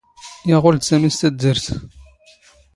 [0.49, 1.65] ⵢⵓⵖⴰⵍ ⴷ ⵙⴰⵎⵉ ⵙ ⵜⴰⴷⴷⴰⵔⵜ.